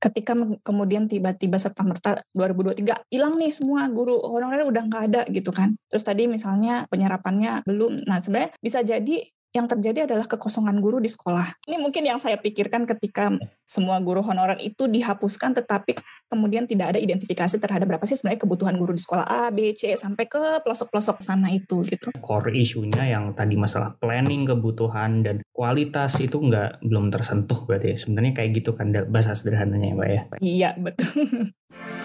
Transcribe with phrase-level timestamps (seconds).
[0.00, 0.32] ketika
[0.64, 5.76] kemudian tiba-tiba serta merta 2023 hilang nih semua guru honorer udah nggak ada gitu kan.
[5.92, 8.08] Terus tadi misalnya penyerapannya belum.
[8.08, 11.66] Nah sebenarnya bisa jadi yang terjadi adalah kekosongan guru di sekolah.
[11.66, 13.34] Ini mungkin yang saya pikirkan ketika
[13.66, 15.98] semua guru honorer itu dihapuskan tetapi
[16.30, 19.94] kemudian tidak ada identifikasi terhadap berapa sih sebenarnya kebutuhan guru di sekolah A, B, C
[19.98, 22.14] sampai ke pelosok-pelosok sana itu gitu.
[22.22, 27.96] Core isunya yang tadi masalah planning kebutuhan dan kualitas itu nggak belum tersentuh berarti ya.
[27.98, 30.22] Sebenarnya kayak gitu kan bahasa sederhananya ya Mbak ya.
[30.38, 31.10] Iya, betul.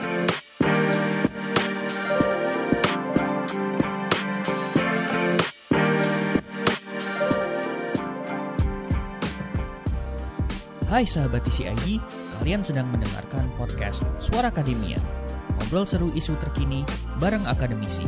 [10.86, 11.98] Hai sahabat TCID,
[12.38, 15.02] kalian sedang mendengarkan podcast Suara Akademia.
[15.58, 16.86] Ngobrol seru isu terkini
[17.18, 18.06] bareng akademisi.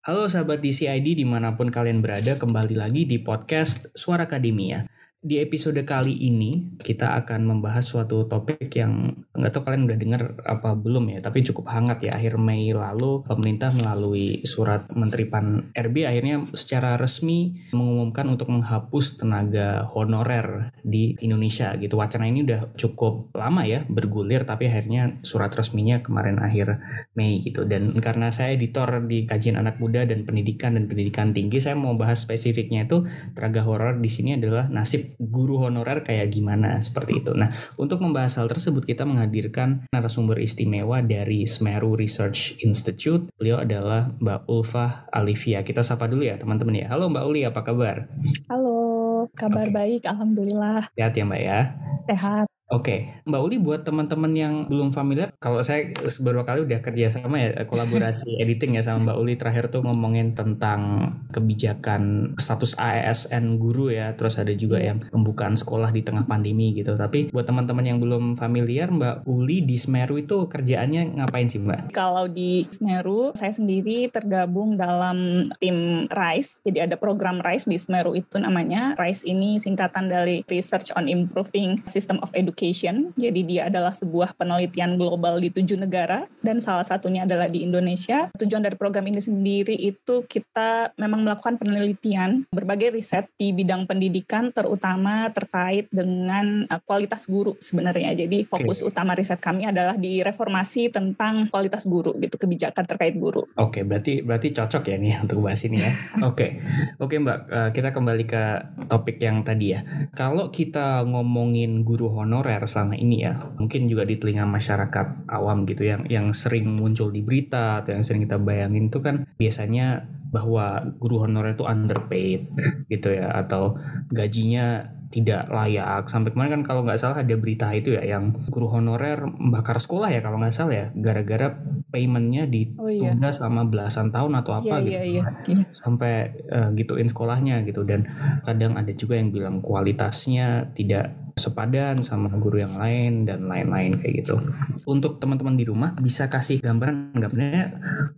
[0.00, 4.88] Halo sahabat DCID di mana pun kalian berada, kembali lagi di podcast Suara Akademia
[5.24, 10.22] di episode kali ini kita akan membahas suatu topik yang nggak tahu kalian udah dengar
[10.44, 12.12] apa belum ya, tapi cukup hangat ya.
[12.12, 19.24] Akhir Mei lalu pemerintah melalui surat Menteri Pan RB akhirnya secara resmi mengumumkan untuk menghapus
[19.24, 21.96] tenaga honorer di Indonesia gitu.
[21.96, 26.84] Wacana ini udah cukup lama ya bergulir, tapi akhirnya surat resminya kemarin akhir
[27.16, 27.64] Mei gitu.
[27.64, 31.96] Dan karena saya editor di kajian anak muda dan pendidikan dan pendidikan tinggi, saya mau
[31.96, 37.32] bahas spesifiknya itu tenaga honorer di sini adalah nasib guru honorer kayak gimana seperti itu.
[37.34, 43.28] Nah, untuk membahas hal tersebut kita menghadirkan narasumber istimewa dari Smeru Research Institute.
[43.36, 45.66] Beliau adalah Mbak Ulfa Alivia.
[45.66, 46.86] Kita sapa dulu ya teman-teman ya.
[46.92, 48.06] Halo Mbak Uli, apa kabar?
[48.46, 49.74] Halo, kabar okay.
[49.74, 50.88] baik, alhamdulillah.
[50.94, 51.60] Sehat ya Mbak ya?
[52.08, 52.53] Sehat.
[52.72, 55.92] Oke, Mbak Uli buat teman-teman yang belum familiar, kalau saya
[56.24, 60.32] beberapa kali udah kerja sama ya kolaborasi editing ya sama Mbak Uli terakhir tuh ngomongin
[60.32, 64.96] tentang kebijakan status ASN guru ya, terus ada juga yeah.
[64.96, 66.96] yang pembukaan sekolah di tengah pandemi gitu.
[66.96, 71.92] Tapi buat teman-teman yang belum familiar, Mbak Uli di Semeru itu kerjaannya ngapain sih Mbak?
[71.92, 78.16] Kalau di Semeru, saya sendiri tergabung dalam tim RISE, jadi ada program RISE di Semeru
[78.16, 78.96] itu namanya.
[78.96, 83.10] RISE ini singkatan dari Research on Improving System of Education Education.
[83.18, 88.30] Jadi dia adalah sebuah penelitian global di tujuh negara dan salah satunya adalah di Indonesia.
[88.38, 94.54] Tujuan dari program ini sendiri itu kita memang melakukan penelitian berbagai riset di bidang pendidikan
[94.54, 98.14] terutama terkait dengan uh, kualitas guru sebenarnya.
[98.14, 98.94] Jadi fokus okay.
[98.94, 103.42] utama riset kami adalah di reformasi tentang kualitas guru gitu, kebijakan terkait guru.
[103.58, 105.90] Oke, okay, berarti berarti cocok ya nih untuk bahas ini ya.
[106.30, 106.62] Oke.
[107.02, 108.42] Oke, okay, Mbak, uh, kita kembali ke
[108.86, 109.82] topik yang tadi ya.
[110.14, 113.40] Kalau kita ngomongin guru honor honorer selama ini ya.
[113.56, 118.04] Mungkin juga di telinga masyarakat awam gitu yang yang sering muncul di berita atau yang
[118.04, 122.50] sering kita bayangin itu kan biasanya bahwa guru honorer itu underpaid
[122.90, 123.78] gitu ya atau
[124.10, 128.66] gajinya tidak layak sampai kemarin kan kalau nggak salah ada berita itu ya yang guru
[128.66, 129.22] honorer
[129.54, 131.54] bakar sekolah ya kalau nggak salah ya gara-gara
[131.94, 133.30] paymentnya ditunda oh, iya.
[133.30, 135.64] selama belasan tahun atau apa iya, gitu iya, iya.
[135.70, 138.10] sampai uh, gituin sekolahnya gitu dan
[138.42, 144.22] kadang ada juga yang bilang kualitasnya tidak sepadan sama guru yang lain dan lain-lain kayak
[144.22, 144.38] gitu.
[144.86, 147.68] Untuk teman-teman di rumah bisa kasih gambaran nggak benar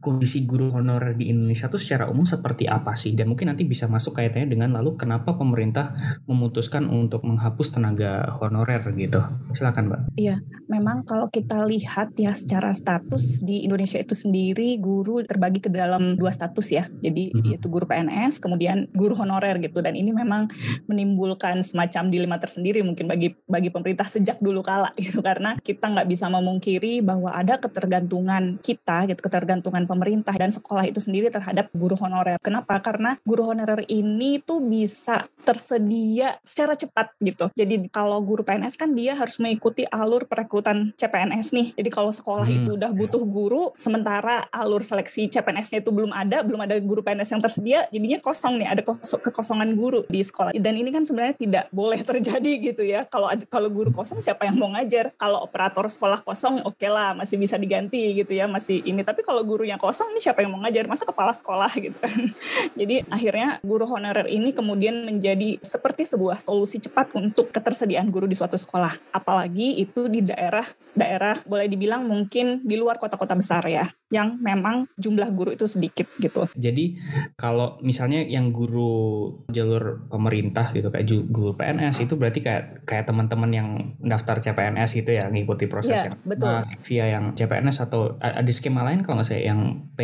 [0.05, 3.15] kondisi guru honorer di Indonesia tuh secara umum seperti apa sih?
[3.15, 5.95] Dan mungkin nanti bisa masuk kaitannya dengan lalu kenapa pemerintah
[6.27, 9.23] memutuskan untuk menghapus tenaga honorer gitu.
[9.55, 10.01] Silakan, Mbak.
[10.19, 10.37] Iya,
[10.67, 16.19] memang kalau kita lihat ya secara status di Indonesia itu sendiri guru terbagi ke dalam
[16.19, 16.91] dua status ya.
[16.99, 17.49] Jadi mm -hmm.
[17.55, 19.79] yaitu guru PNS, kemudian guru honorer gitu.
[19.79, 20.51] Dan ini memang
[20.91, 26.09] menimbulkan semacam dilema tersendiri mungkin bagi bagi pemerintah sejak dulu kala gitu karena kita nggak
[26.11, 31.86] bisa memungkiri bahwa ada ketergantungan kita gitu ketergantungan pemerintah dan sekolah itu sendiri terhadap guru
[31.95, 32.43] honorer.
[32.43, 32.83] Kenapa?
[32.83, 37.47] Karena guru honorer ini tuh bisa tersedia secara cepat gitu.
[37.55, 41.69] Jadi kalau guru PNS kan dia harus mengikuti alur perekrutan CPNS nih.
[41.79, 42.59] Jadi kalau sekolah hmm.
[42.67, 47.39] itu udah butuh guru sementara alur seleksi CPNS-nya itu belum ada, belum ada guru PNS
[47.39, 48.83] yang tersedia, jadinya kosong nih, ada
[49.23, 50.51] kekosongan guru di sekolah.
[50.59, 54.49] Dan ini kan sebenarnya tidak boleh terjadi gitu ya ya kalau kalau guru kosong siapa
[54.49, 58.49] yang mau ngajar kalau operator sekolah kosong oke okay lah masih bisa diganti gitu ya
[58.49, 61.97] masih ini tapi kalau gurunya kosong nih siapa yang mau ngajar masa kepala sekolah gitu
[62.01, 62.17] kan
[62.81, 68.33] jadi akhirnya guru honorer ini kemudian menjadi seperti sebuah solusi cepat untuk ketersediaan guru di
[68.33, 69.13] suatu sekolah.
[69.13, 70.65] Apalagi itu di daerah
[70.97, 76.07] daerah boleh dibilang mungkin di luar kota-kota besar ya yang memang jumlah guru itu sedikit
[76.23, 76.47] gitu.
[76.55, 76.99] Jadi
[77.35, 83.51] kalau misalnya yang guru jalur pemerintah gitu kayak guru PNS itu berarti kayak kayak teman-teman
[83.51, 83.69] yang
[83.99, 86.55] daftar CPNS gitu ya ngikuti proses ya, yang betul.
[86.55, 90.01] Nah, via yang CPNS atau ada skema lain kalau nggak saya yang P,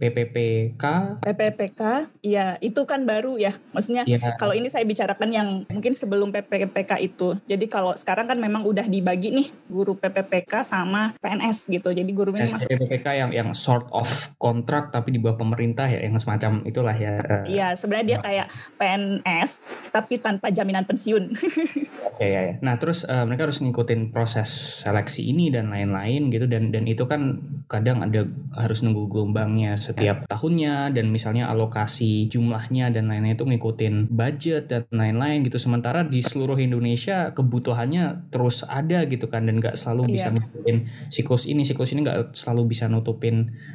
[0.00, 0.84] PPPK
[1.20, 1.82] PPPK
[2.24, 4.36] ya itu kan baru ya maksudnya ya.
[4.40, 8.88] kalau ini saya bicarakan yang mungkin sebelum PPPK itu jadi kalau sekarang kan memang udah
[8.88, 13.90] dibagi nih guru PPPK sama PNS gitu jadi guru ini masuk PPPK yang yang sort
[13.90, 14.06] of
[14.38, 17.18] kontrak tapi di bawah pemerintah ya yang semacam itulah ya.
[17.42, 18.46] Iya sebenarnya dia kayak
[18.78, 19.50] PNS
[19.90, 21.34] tapi tanpa jaminan pensiun.
[22.12, 22.54] Oke ya, ya.
[22.62, 24.48] Nah terus uh, mereka harus ngikutin proses
[24.86, 30.28] seleksi ini dan lain-lain gitu dan dan itu kan kadang ada harus nunggu gelombangnya setiap
[30.28, 35.56] tahunnya dan misalnya alokasi jumlahnya dan lain-lain itu ngikutin budget dan lain-lain gitu.
[35.56, 40.36] Sementara di seluruh Indonesia kebutuhannya terus ada gitu kan dan nggak selalu bisa yeah.
[40.36, 40.76] ngikutin
[41.08, 41.62] siklus ini.
[41.64, 43.31] Siklus ini nggak selalu bisa nutupin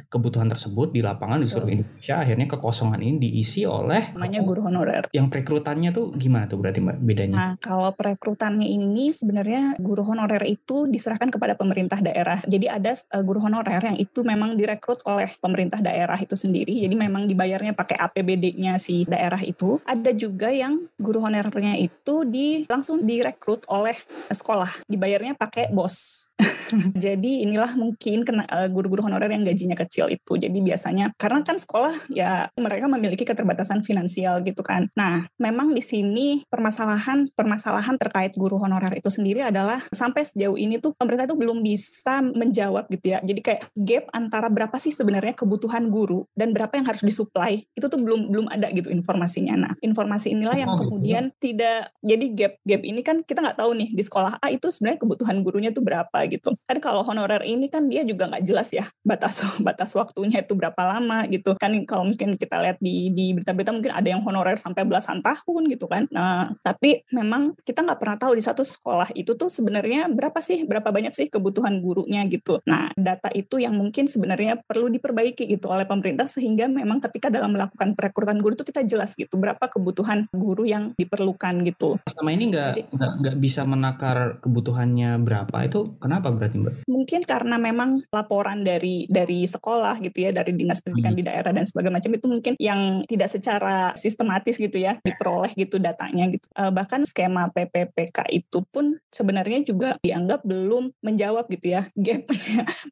[0.08, 5.04] kebutuhan tersebut di lapangan di seluruh Indonesia akhirnya kekosongan ini diisi oleh namanya guru honorer.
[5.12, 7.36] Yang perekrutannya tuh gimana tuh berarti mbak bedanya?
[7.36, 12.40] Nah kalau perekrutannya ini sebenarnya guru honorer itu diserahkan kepada pemerintah daerah.
[12.44, 16.84] Jadi ada uh, guru honorer yang itu memang direkrut oleh pemerintah daerah itu sendiri.
[16.84, 19.80] Jadi memang dibayarnya pakai APBD-nya si daerah itu.
[19.84, 23.96] Ada juga yang guru honorernya itu di langsung direkrut oleh
[24.28, 24.84] sekolah.
[24.88, 26.28] Dibayarnya pakai bos.
[27.04, 30.36] Jadi inilah mungkin kena uh, guru-guru honorer yang gajinya kecil itu.
[30.36, 34.92] Jadi biasanya karena kan sekolah ya mereka memiliki keterbatasan finansial gitu kan.
[34.92, 40.76] Nah, memang di sini permasalahan permasalahan terkait guru honorer itu sendiri adalah sampai sejauh ini
[40.76, 43.18] tuh pemerintah itu belum bisa menjawab gitu ya.
[43.24, 47.86] Jadi kayak gap antara berapa sih sebenarnya kebutuhan guru dan berapa yang harus disuplai itu
[47.88, 49.54] tuh belum belum ada gitu informasinya.
[49.56, 53.88] Nah, informasi inilah yang kemudian tidak jadi gap gap ini kan kita nggak tahu nih
[53.94, 56.54] di sekolah A itu sebenarnya kebutuhan gurunya tuh berapa gitu.
[56.66, 60.78] Kan kalau honorer ini kan dia juga nggak jelas ya batas batas waktunya itu berapa
[60.78, 61.54] lama gitu.
[61.58, 65.62] Kan kalau mungkin kita lihat di di berita-berita mungkin ada yang honorer sampai belasan tahun
[65.72, 66.06] gitu kan.
[66.14, 70.64] Nah tapi memang kita nggak pernah tahu di satu sekolah itu tuh sebenarnya berapa sih
[70.64, 72.62] berapa banyak sih kebutuhan gurunya gitu.
[72.64, 77.52] Nah data itu yang mungkin sebenarnya perlu diperbaiki gitu oleh pemerintah sehingga memang ketika dalam
[77.52, 82.00] melakukan perekrutan guru itu kita jelas gitu berapa kebutuhan guru yang diperlukan gitu.
[82.08, 85.56] Sama ini nggak nggak bisa menakar kebutuhannya berapa.
[85.66, 86.74] Itu kenapa berarti mbak?
[86.88, 91.20] Mungkin karena memang laporan dari dari sekolah gitu ya dari dinas pendidikan hmm.
[91.20, 95.76] di daerah dan sebagainya macam itu mungkin yang tidak secara sistematis gitu ya diperoleh gitu
[95.82, 96.46] datanya gitu.
[96.54, 102.24] Uh, bahkan skema PPPK itu pun sebenarnya juga dianggap belum menjawab gitu ya gap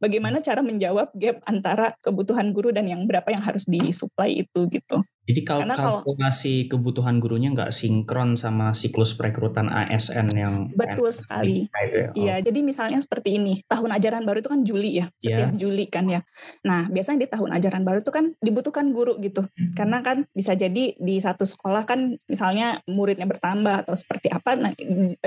[0.03, 5.01] bagaimana cara menjawab gap antara kebutuhan guru dan yang berapa yang harus disuplai itu gitu
[5.27, 11.67] jadi kal kalkulasi kalau, kebutuhan gurunya nggak sinkron sama siklus perekrutan ASN yang betul sekali.
[11.67, 12.15] Ya?
[12.15, 12.39] Iya, oh.
[12.47, 15.59] jadi misalnya seperti ini, tahun ajaran baru itu kan Juli ya, setiap yeah.
[15.59, 16.23] Juli kan ya.
[16.63, 19.43] Nah, biasanya di tahun ajaran baru itu kan dibutuhkan guru gitu,
[19.75, 24.71] karena kan bisa jadi di satu sekolah kan misalnya muridnya bertambah atau seperti apa, nah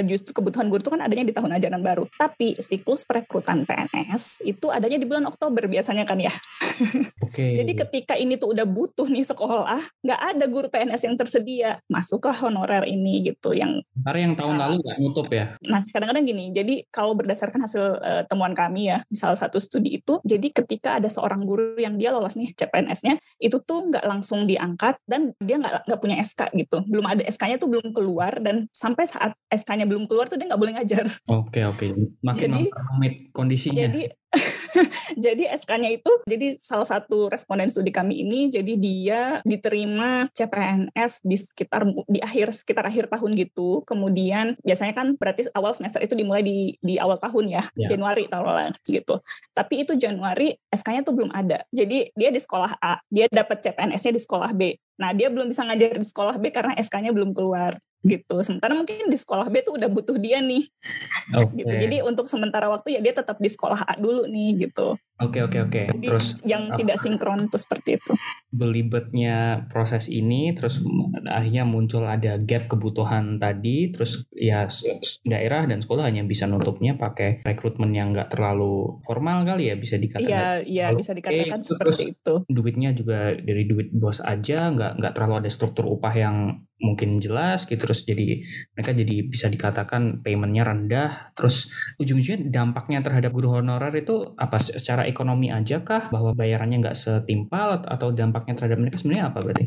[0.07, 2.07] justru kebutuhan guru itu kan adanya di tahun ajaran baru.
[2.15, 6.31] Tapi siklus perekrutan PNS itu adanya di bulan Oktober biasanya kan ya.
[7.25, 7.33] Oke.
[7.33, 7.51] Okay.
[7.59, 12.35] jadi ketika ini tuh udah butuh nih sekolah nggak ada guru PNS yang tersedia masuklah
[12.35, 16.51] honorer ini gitu yang karena yang tahun uh, lalu nggak nutup ya nah kadang-kadang gini
[16.55, 20.97] jadi kalau berdasarkan hasil uh, temuan kami ya di salah satu studi itu jadi ketika
[20.97, 25.59] ada seorang guru yang dia lolos nih CPNS-nya itu tuh nggak langsung diangkat dan dia
[25.59, 29.85] nggak nggak punya SK gitu belum ada SK-nya tuh belum keluar dan sampai saat SK-nya
[29.85, 31.89] belum keluar tuh dia nggak boleh ngajar oke okay, oke okay.
[32.23, 32.63] makin jadi,
[33.35, 34.01] kondisinya jadi
[35.25, 41.37] jadi SK-nya itu jadi salah satu responden studi kami ini jadi dia diterima CPNS di
[41.37, 43.81] sekitar di akhir sekitar akhir tahun gitu.
[43.85, 47.89] Kemudian biasanya kan berarti awal semester itu dimulai di di awal tahun ya, ya.
[47.91, 49.21] Januari taruhlah gitu.
[49.53, 51.63] Tapi itu Januari SK-nya tuh belum ada.
[51.73, 54.75] Jadi dia di sekolah A, dia dapat CPNS-nya di sekolah B.
[54.99, 58.39] Nah, dia belum bisa ngajar di sekolah B karena SK-nya belum keluar gitu.
[58.43, 60.63] Sementara mungkin di sekolah B tuh udah butuh dia nih.
[61.29, 61.61] Okay.
[61.61, 61.73] gitu.
[61.87, 64.95] Jadi untuk sementara waktu ya dia tetap di sekolah A dulu nih gitu.
[65.19, 65.99] Oke okay, oke okay, oke.
[65.99, 66.07] Okay.
[66.07, 66.79] Terus yang apa?
[66.79, 68.15] tidak sinkron tuh seperti itu.
[68.55, 70.79] Belibetnya proses ini terus
[71.27, 74.71] akhirnya muncul ada gap kebutuhan tadi terus ya
[75.27, 79.99] daerah dan sekolah hanya bisa nutupnya pakai rekrutmen yang enggak terlalu formal kali ya bisa
[79.99, 80.31] dikatakan.
[80.31, 82.33] Iya, iya bisa dikatakan seperti itu.
[82.47, 86.35] Duitnya juga dari duit bos aja nggak nggak terlalu ada struktur upah yang
[86.79, 88.39] mungkin jelas gitu terus jadi
[88.71, 91.67] mereka jadi bisa dikatakan paymentnya rendah terus
[91.99, 97.83] ujung-ujungnya dampaknya terhadap guru honorer itu apa secara ekonomi aja kah bahwa bayarannya nggak setimpal
[97.83, 99.65] atau dampaknya terhadap mereka sebenarnya apa berarti?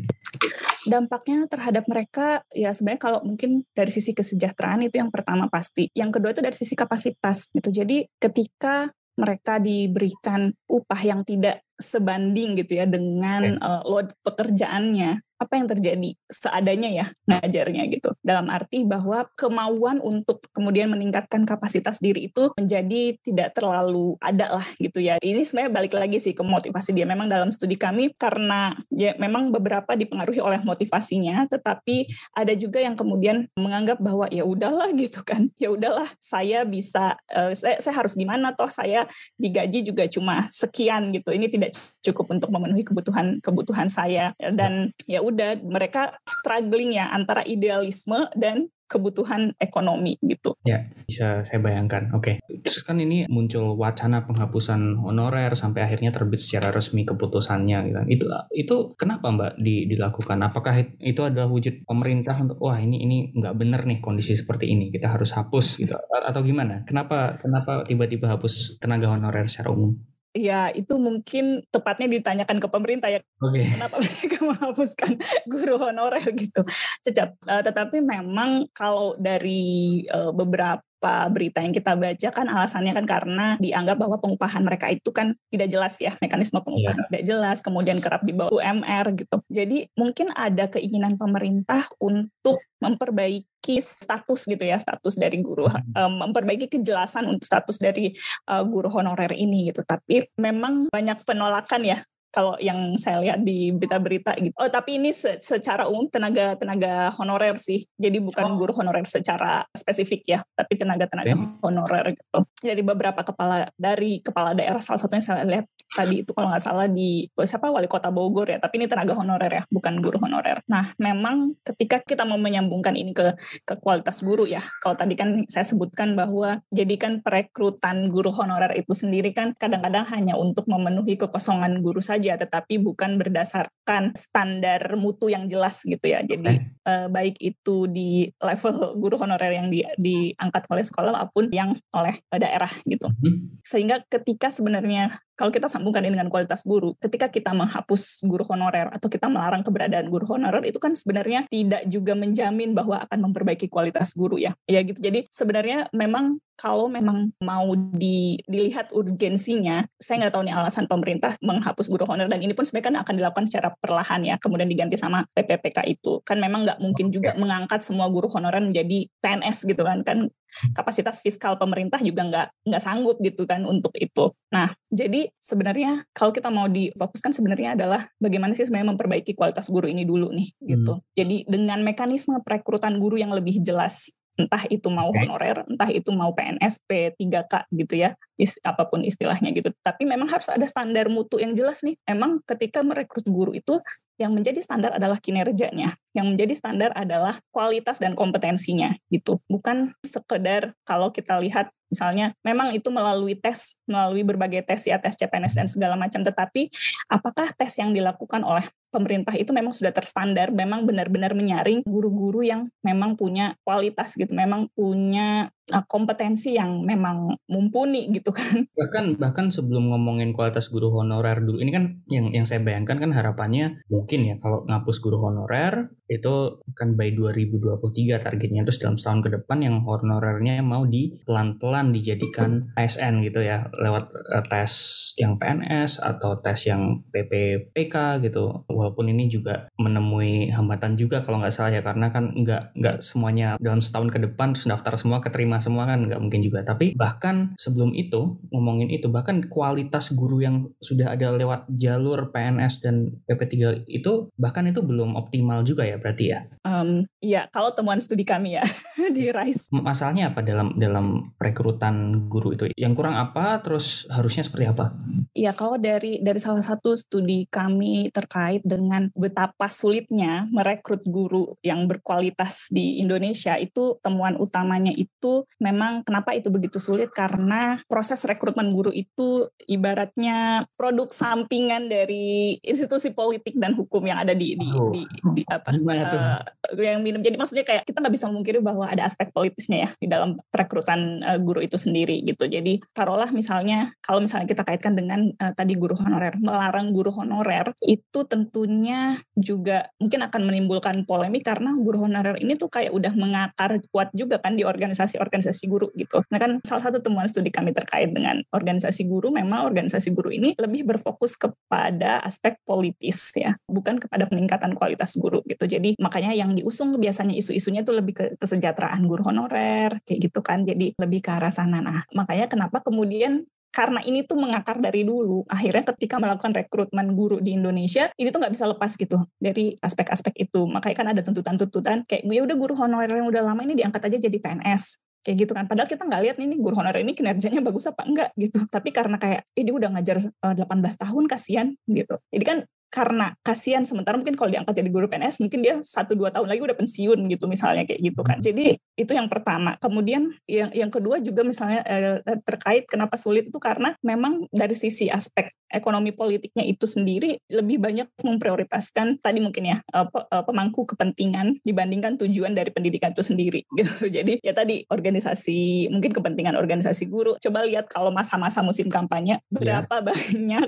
[0.83, 5.87] Dampaknya terhadap mereka ya sebenarnya kalau mungkin dari sisi kesejahteraan itu yang pertama pasti.
[5.95, 7.71] Yang kedua itu dari sisi kapasitas gitu.
[7.71, 13.65] Jadi ketika mereka diberikan upah yang tidak sebanding gitu ya dengan okay.
[13.65, 18.15] uh, load pekerjaannya apa yang terjadi seadanya ya ngajarnya gitu.
[18.23, 24.67] Dalam arti bahwa kemauan untuk kemudian meningkatkan kapasitas diri itu menjadi tidak terlalu ada lah
[24.79, 25.19] gitu ya.
[25.19, 27.03] Ini sebenarnya balik lagi sih ke motivasi dia.
[27.03, 32.07] Memang dalam studi kami karena ya memang beberapa dipengaruhi oleh motivasinya, tetapi
[32.37, 35.49] ada juga yang kemudian menganggap bahwa ya udahlah gitu kan.
[35.59, 41.11] Ya udahlah saya bisa uh, saya, saya harus gimana toh saya digaji juga cuma sekian
[41.11, 41.33] gitu.
[41.33, 47.09] Ini tidak cukup untuk memenuhi kebutuhan kebutuhan saya dan ya udah udah mereka struggling ya
[47.09, 50.53] antara idealisme dan kebutuhan ekonomi gitu.
[50.61, 52.13] Ya, bisa saya bayangkan.
[52.13, 52.37] Oke.
[52.45, 52.61] Okay.
[52.61, 57.99] Terus kan ini muncul wacana penghapusan honorer sampai akhirnya terbit secara resmi keputusannya gitu.
[58.05, 60.37] Itu itu kenapa Mbak di, dilakukan?
[60.45, 64.93] Apakah itu adalah wujud pemerintah untuk wah ini ini nggak benar nih kondisi seperti ini,
[64.93, 66.85] kita harus hapus gitu atau gimana?
[66.85, 70.12] Kenapa kenapa tiba-tiba hapus tenaga honorer secara umum?
[70.33, 73.69] Ya itu mungkin tepatnya ditanyakan ke pemerintah ya okay.
[73.77, 75.11] kenapa mereka menghapuskan
[75.53, 76.61] guru honorer gitu
[77.05, 83.05] cecap uh, tetapi memang kalau dari uh, beberapa berita yang kita baca kan alasannya kan
[83.05, 87.07] karena dianggap bahwa pengupahan mereka itu kan tidak jelas ya mekanisme pengupahan yeah.
[87.11, 93.52] tidak jelas kemudian kerap di bawah UMR gitu jadi mungkin ada keinginan pemerintah untuk memperbaiki
[93.79, 98.11] status gitu ya status dari guru um, memperbaiki kejelasan untuk status dari
[98.51, 101.97] uh, guru honorer ini gitu tapi memang banyak penolakan ya
[102.33, 104.57] kalau yang saya lihat di berita-berita gitu.
[104.57, 107.85] Oh, tapi ini secara umum tenaga tenaga honorer sih.
[107.93, 108.57] Jadi bukan oh.
[108.57, 112.41] guru honorer secara spesifik ya, tapi tenaga-tenaga honorer gitu.
[112.65, 116.87] Jadi beberapa kepala dari kepala daerah salah satunya saya lihat tadi itu kalau nggak salah
[116.87, 120.63] di siapa wali kota Bogor ya, tapi ini tenaga honorer ya, bukan guru honorer.
[120.69, 123.35] Nah, memang ketika kita mau menyambungkan ini ke
[123.67, 124.63] ke kualitas guru ya.
[124.79, 130.35] Kalau tadi kan saya sebutkan bahwa jadikan perekrutan guru honorer itu sendiri kan kadang-kadang hanya
[130.37, 136.59] untuk memenuhi kekosongan guru saja tetapi bukan berdasarkan standar mutu yang jelas gitu ya jadi
[136.59, 136.89] okay.
[136.89, 142.19] eh, baik itu di level guru honorer yang di, diangkat oleh sekolah maupun yang oleh
[142.31, 143.63] daerah gitu hmm.
[143.63, 148.93] sehingga ketika sebenarnya kalau kita sambungkan ini dengan kualitas guru, ketika kita menghapus guru honorer
[148.93, 153.65] atau kita melarang keberadaan guru honorer itu kan sebenarnya tidak juga menjamin bahwa akan memperbaiki
[153.67, 154.53] kualitas guru ya.
[154.69, 155.01] Ya gitu.
[155.01, 161.35] Jadi sebenarnya memang kalau memang mau di, dilihat urgensinya, saya nggak tahu nih alasan pemerintah
[161.43, 164.95] menghapus guru honorer dan ini pun sebenarnya kan akan dilakukan secara perlahan ya, kemudian diganti
[164.95, 166.23] sama PPPK itu.
[166.23, 170.31] Kan memang nggak mungkin juga mengangkat semua guru honorer menjadi PNS gitu kan, kan
[170.71, 174.31] kapasitas fiskal pemerintah juga nggak nggak sanggup gitu kan untuk itu.
[174.55, 179.91] Nah, jadi sebenarnya kalau kita mau difokuskan sebenarnya adalah bagaimana sih sebenarnya memperbaiki kualitas guru
[179.91, 180.95] ini dulu nih gitu.
[180.95, 181.03] Hmm.
[181.11, 186.33] Jadi dengan mekanisme perekrutan guru yang lebih jelas entah itu mau honorer, entah itu mau
[186.33, 189.69] PNS, P3K gitu ya, is, apa pun istilahnya gitu.
[189.85, 191.93] Tapi memang harus ada standar mutu yang jelas nih.
[192.09, 193.77] Emang ketika merekrut guru itu
[194.21, 199.41] yang menjadi standar adalah kinerjanya, yang menjadi standar adalah kualitas dan kompetensinya gitu.
[199.49, 205.13] Bukan sekedar kalau kita lihat misalnya memang itu melalui tes, melalui berbagai tes ya, tes
[205.13, 206.73] CPNS dan segala macam, tetapi
[207.05, 212.69] apakah tes yang dilakukan oleh pemerintah itu memang sudah terstandar, memang benar-benar menyaring guru-guru yang
[212.85, 215.53] memang punya kualitas gitu, memang punya
[215.89, 218.61] kompetensi yang memang mumpuni gitu kan.
[218.79, 223.11] Bahkan bahkan sebelum ngomongin kualitas guru honorer dulu, ini kan yang yang saya bayangkan kan
[223.15, 225.89] harapannya mungkin ya kalau ngapus guru honorer
[226.19, 228.61] itu kan by 2023 targetnya.
[228.65, 233.69] Terus dalam setahun ke depan yang honorernya mau di pelan-pelan dijadikan ASN gitu ya.
[233.77, 234.71] Lewat uh, tes
[235.17, 238.65] yang PNS atau tes yang PPPK gitu.
[238.69, 241.81] Walaupun ini juga menemui hambatan juga kalau nggak salah ya.
[241.81, 246.05] Karena kan nggak nggak semuanya dalam setahun ke depan terus daftar semua keterima semua kan
[246.05, 246.65] nggak mungkin juga.
[246.65, 252.83] Tapi bahkan sebelum itu ngomongin itu bahkan kualitas guru yang sudah ada lewat jalur PNS
[252.83, 256.39] dan PP3 itu bahkan itu belum optimal juga ya berarti ya?
[256.67, 258.65] Um, ya kalau temuan studi kami ya
[259.15, 259.71] di RISE.
[259.71, 262.67] Masalahnya apa dalam dalam rekrutan guru itu?
[262.75, 264.91] Yang kurang apa terus harusnya seperti apa?
[265.31, 271.87] Ya kalau dari dari salah satu studi kami terkait dengan betapa sulitnya merekrut guru yang
[271.87, 277.09] berkualitas di Indonesia itu temuan utamanya itu memang kenapa itu begitu sulit?
[277.15, 284.35] Karena proses rekrutmen guru itu ibaratnya produk sampingan dari institusi politik dan hukum yang ada
[284.35, 285.01] di di, di,
[285.39, 286.39] di apa uh,
[286.79, 287.19] yang minum.
[287.19, 291.21] Jadi maksudnya kayak kita nggak bisa memungkiri bahwa ada aspek politisnya ya di dalam perekrutan
[291.21, 292.47] uh, guru itu sendiri gitu.
[292.47, 297.75] Jadi taruhlah misalnya kalau misalnya kita kaitkan dengan uh, tadi guru honorer, melarang guru honorer
[297.83, 303.77] itu tentunya juga mungkin akan menimbulkan polemik karena guru honorer ini tuh kayak udah mengakar
[303.91, 306.23] kuat juga kan di organisasi-organisasi guru gitu.
[306.31, 310.55] Nah kan salah satu temuan studi kami terkait dengan organisasi guru memang organisasi guru ini
[310.55, 315.65] lebih berfokus kepada aspek politis ya, bukan kepada peningkatan kualitas guru gitu.
[315.73, 320.61] Jadi makanya yang diusung biasanya isu-isunya tuh lebih ke kesejahteraan guru honorer kayak gitu kan.
[320.61, 321.81] Jadi lebih ke arah sana.
[321.81, 325.49] Nah, makanya kenapa kemudian karena ini tuh mengakar dari dulu.
[325.49, 330.37] Akhirnya ketika melakukan rekrutmen guru di Indonesia, ini tuh nggak bisa lepas gitu dari aspek-aspek
[330.37, 330.69] itu.
[330.69, 334.13] Makanya kan ada tuntutan-tuntutan kayak gue ya udah guru honorer yang udah lama ini diangkat
[334.13, 337.15] aja jadi PNS kayak gitu kan padahal kita nggak lihat nih, nih guru honorer ini
[337.15, 341.67] kinerjanya bagus apa enggak gitu tapi karena kayak eh, udah ngajar 18 eh, tahun kasihan
[341.87, 342.57] gitu jadi kan
[342.93, 346.61] karena kasihan sementara mungkin kalau diangkat jadi guru PNS mungkin dia satu dua tahun lagi
[346.61, 348.37] udah pensiun gitu misalnya kayak gitu kan.
[348.37, 349.73] Jadi itu yang pertama.
[349.81, 355.09] Kemudian yang yang kedua juga misalnya eh, terkait kenapa sulit itu karena memang dari sisi
[355.09, 361.65] aspek ekonomi politiknya itu sendiri lebih banyak memprioritaskan tadi mungkin ya eh, eh, pemangku kepentingan
[361.65, 364.05] dibandingkan tujuan dari pendidikan itu sendiri gitu.
[364.05, 367.33] Jadi ya tadi organisasi mungkin kepentingan organisasi guru.
[367.41, 369.81] Coba lihat kalau masa-masa musim kampanye iya.
[369.81, 370.05] berapa yeah.
[370.13, 370.67] banyak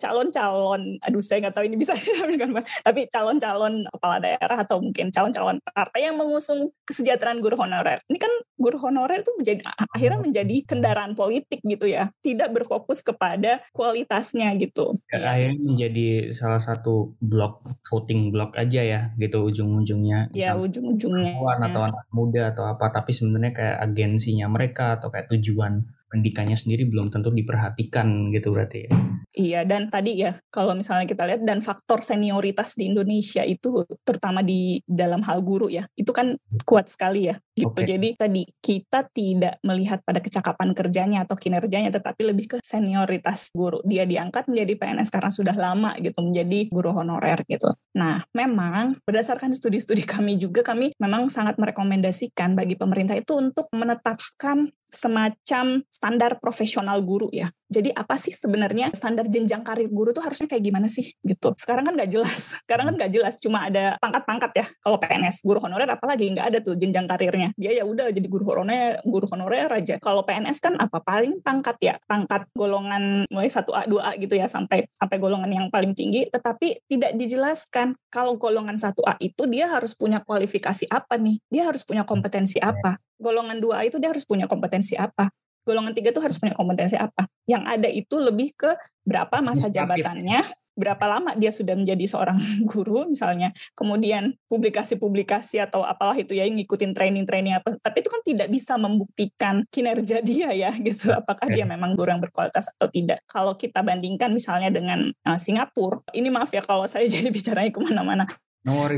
[0.00, 0.96] calon-calon.
[1.04, 1.98] Aduh saya nggak tahu ini bisa
[2.86, 7.98] tapi calon-calon kepala daerah atau mungkin calon-calon partai yang mengusung kesejahteraan guru honorer.
[8.06, 12.14] Ini kan guru honorer itu menjadi akhirnya menjadi kendaraan politik gitu ya.
[12.22, 14.94] Tidak berfokus kepada kualitasnya gitu.
[15.10, 20.30] Ya, akhirnya menjadi salah satu blok voting blok aja ya gitu ujung-ujungnya.
[20.32, 21.34] Ya ujung-ujungnya.
[21.58, 26.88] atau anak muda atau apa tapi sebenarnya kayak agensinya mereka atau kayak tujuan pendidikannya sendiri
[26.88, 28.90] belum tentu diperhatikan gitu berarti ya.
[29.38, 34.40] Iya dan tadi ya kalau misalnya kita lihat dan faktor senioritas di Indonesia itu terutama
[34.40, 36.34] di dalam hal guru ya itu kan
[36.64, 37.74] kuat sekali ya gitu.
[37.74, 37.90] Okay.
[37.90, 43.82] Jadi tadi kita tidak melihat pada kecakapan kerjanya atau kinerjanya tetapi lebih ke senioritas guru.
[43.82, 47.74] Dia diangkat menjadi PNS karena sudah lama gitu menjadi guru honorer gitu.
[47.98, 54.70] Nah memang berdasarkan studi-studi kami juga kami memang sangat merekomendasikan bagi pemerintah itu untuk menetapkan
[54.88, 57.52] semacam standar profesional guru ya.
[57.68, 61.52] Jadi apa sih sebenarnya standar jenjang karir guru tuh harusnya kayak gimana sih gitu.
[61.60, 62.40] Sekarang kan nggak jelas.
[62.64, 63.36] Sekarang kan nggak jelas.
[63.36, 64.66] Cuma ada pangkat-pangkat ya.
[64.80, 67.47] Kalau PNS guru honorer apalagi nggak ada tuh jenjang karirnya.
[67.54, 69.96] Dia ya udah jadi guru honorer, guru honorer aja.
[70.02, 71.94] Kalau PNS kan apa paling pangkat ya.
[72.04, 76.28] Pangkat golongan mulai 1A, 2A gitu ya sampai sampai golongan yang paling tinggi.
[76.28, 81.38] Tetapi tidak dijelaskan kalau golongan 1A itu dia harus punya kualifikasi apa nih.
[81.48, 85.28] Dia harus punya kompetensi apa golongan 2A itu dia harus punya kompetensi apa
[85.66, 88.72] golongan 3 itu harus punya kompetensi apa yang ada itu lebih ke
[89.04, 90.40] berapa masa jabatannya
[90.78, 92.38] berapa lama dia sudah menjadi seorang
[92.70, 93.50] guru misalnya.
[93.74, 97.74] Kemudian publikasi-publikasi atau apalah itu ya yang ngikutin training-training apa.
[97.82, 101.10] Tapi itu kan tidak bisa membuktikan kinerja dia ya gitu.
[101.10, 103.20] Apakah dia memang guru yang berkualitas atau tidak.
[103.26, 107.80] Kalau kita bandingkan misalnya dengan uh, Singapura ini maaf ya kalau saya jadi bicaranya ke
[107.82, 108.24] mana-mana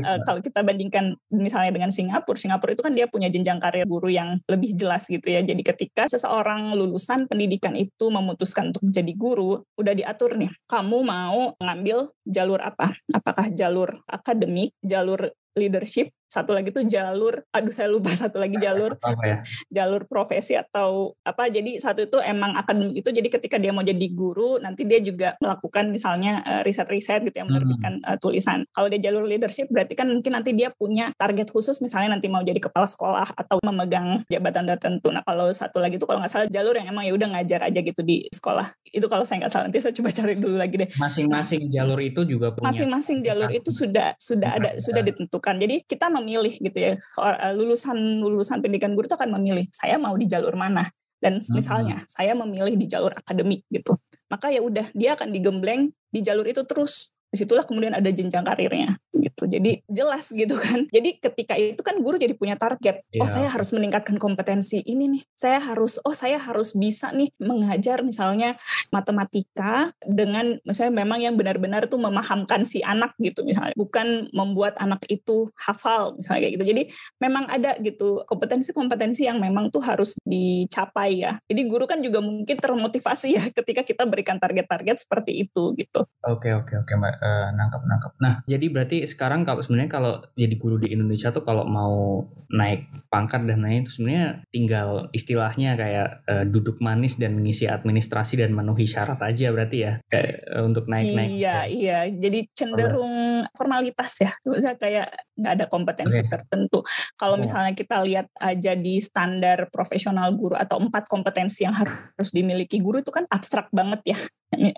[0.01, 4.09] uh, kalau kita bandingkan misalnya dengan Singapura, Singapura itu kan dia punya jenjang karir guru
[4.09, 5.45] yang lebih jelas gitu ya.
[5.45, 11.53] Jadi ketika seseorang lulusan pendidikan itu memutuskan untuk menjadi guru, udah diatur nih, kamu mau
[11.61, 12.95] ngambil jalur apa?
[13.13, 18.95] Apakah jalur akademik, jalur leadership satu lagi tuh jalur aduh saya lupa satu lagi jalur.
[19.03, 19.37] apa ya?
[19.67, 24.07] jalur profesi atau apa jadi satu itu emang akademik itu jadi ketika dia mau jadi
[24.15, 28.07] guru nanti dia juga melakukan misalnya uh, riset-riset gitu yang menerbitkan hmm.
[28.07, 28.63] uh, tulisan.
[28.71, 32.39] Kalau dia jalur leadership berarti kan mungkin nanti dia punya target khusus misalnya nanti mau
[32.39, 35.11] jadi kepala sekolah atau memegang jabatan tertentu.
[35.11, 37.79] Nah kalau satu lagi itu kalau nggak salah jalur yang emang ya udah ngajar aja
[37.83, 38.71] gitu di sekolah.
[38.87, 40.89] Itu kalau saya nggak salah nanti saya coba cari dulu lagi deh.
[40.95, 45.55] Masing-masing jalur itu juga punya masing-masing jalur itu sudah sudah ada sudah ditentukan.
[45.59, 50.13] Jadi kita memilih gitu ya eh, lulusan lulusan pendidikan guru itu akan memilih saya mau
[50.15, 50.87] di jalur mana
[51.21, 51.53] dan hmm.
[51.53, 52.07] misalnya hmm.
[52.07, 53.97] saya memilih di jalur akademik gitu
[54.29, 58.43] maka ya udah dia akan digembleng di jalur itu terus di situlah kemudian ada jenjang
[58.43, 58.99] karirnya
[59.31, 59.47] gitu.
[59.47, 60.85] Jadi jelas gitu kan.
[60.95, 63.01] Jadi ketika itu kan guru jadi punya target.
[63.09, 63.23] Yeah.
[63.23, 63.33] oh iya.
[63.39, 65.23] saya harus meningkatkan kompetensi ini nih.
[65.31, 68.59] Saya harus oh saya harus bisa nih mengajar misalnya
[68.91, 73.73] matematika dengan misalnya memang yang benar-benar tuh memahamkan si anak gitu misalnya.
[73.79, 76.65] Bukan membuat anak itu hafal misalnya kayak gitu.
[76.75, 76.83] Jadi
[77.23, 81.39] memang ada gitu kompetensi-kompetensi yang memang tuh harus dicapai ya.
[81.47, 86.03] Jadi guru kan juga mungkin termotivasi ya ketika kita berikan target-target seperti itu gitu.
[86.27, 87.15] Oke okay, oke okay, oke okay, mbak.
[87.21, 88.13] Uh, nangkep nangkep.
[88.19, 92.89] Nah, jadi berarti sekarang kalau sebenarnya kalau jadi guru di Indonesia tuh kalau mau naik
[93.07, 98.51] pangkat dan lain itu sebenarnya tinggal istilahnya kayak uh, duduk manis dan mengisi administrasi dan
[98.51, 101.31] memenuhi syarat aja berarti ya kayak uh, untuk naik-naik.
[101.37, 101.99] Iya, iya.
[102.09, 104.31] Jadi cenderung formalitas ya.
[104.43, 105.07] Misalnya kayak
[105.37, 106.31] nggak ada kompetensi okay.
[106.31, 106.79] tertentu.
[107.15, 107.41] Kalau oh.
[107.41, 112.99] misalnya kita lihat aja di standar profesional guru atau empat kompetensi yang harus dimiliki guru
[112.99, 114.19] itu kan abstrak banget ya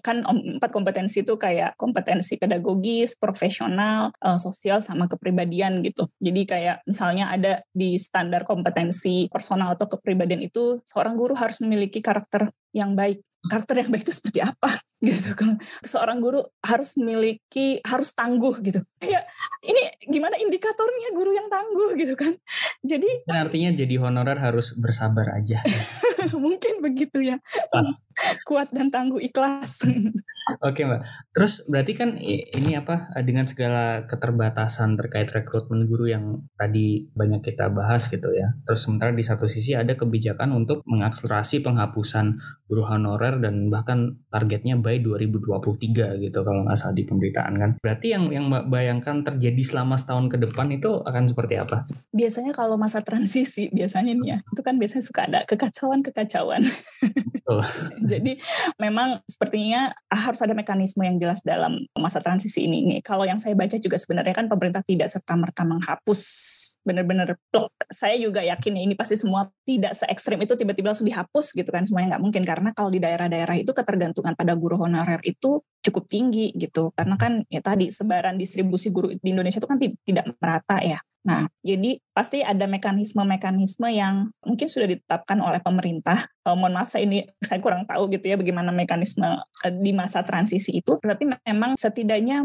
[0.06, 6.06] kan empat kompetensi itu kayak kompetensi pedagogis, profesional, uh, sosial sama kepribadian gitu.
[6.22, 12.06] Jadi kayak misalnya ada di standar kompetensi personal atau kepribadian itu seorang guru harus memiliki
[12.06, 14.72] karakter yang baik karakter yang baik itu seperti apa
[15.06, 15.60] gitu kan.
[15.84, 18.80] Seorang guru harus memiliki harus tangguh gitu.
[19.04, 19.22] Ya
[19.64, 22.34] ini gimana indikatornya guru yang tangguh gitu kan.
[22.84, 25.60] Jadi kan artinya jadi honorer harus bersabar aja.
[26.32, 27.38] Mungkin begitu ya.
[27.68, 27.90] Pas.
[28.48, 29.84] kuat dan tangguh ikhlas.
[30.64, 31.04] Oke mbak.
[31.32, 37.72] Terus berarti kan ini apa dengan segala keterbatasan terkait rekrutmen guru yang tadi banyak kita
[37.72, 38.56] bahas gitu ya.
[38.68, 44.78] Terus sementara di satu sisi ada kebijakan untuk mengakselerasi penghapusan guru honorer dan bahkan targetnya
[44.78, 47.72] by 2023 gitu kalau nggak salah di pemberitaan kan.
[47.82, 51.88] Berarti yang yang bayangkan terjadi selama setahun ke depan itu akan seperti apa?
[52.14, 56.62] Biasanya kalau masa transisi biasanya nih ya, itu kan biasanya suka ada kekacauan-kekacauan.
[58.12, 58.40] Jadi
[58.80, 62.88] memang sepertinya harus ada mekanisme yang jelas dalam masa transisi ini.
[62.88, 66.22] Nih, kalau yang saya baca juga sebenarnya kan pemerintah tidak serta-merta menghapus
[66.88, 67.72] benar-benar plok.
[67.92, 71.70] Saya juga yakin ya ini pasti semua tidak se ekstrim itu tiba-tiba langsung dihapus gitu
[71.72, 76.04] kan semuanya nggak mungkin karena kalau di daerah-daerah itu ketergantungan pada guru honorer itu cukup
[76.08, 80.80] tinggi gitu karena kan ya tadi sebaran distribusi guru di Indonesia itu kan tidak merata
[80.84, 86.28] ya Nah, jadi pasti ada mekanisme-mekanisme yang mungkin sudah ditetapkan oleh pemerintah.
[86.44, 89.40] Uh, mohon maaf, saya ini saya kurang tahu gitu ya bagaimana mekanisme
[89.72, 91.00] di masa transisi itu.
[91.00, 92.44] Tapi memang setidaknya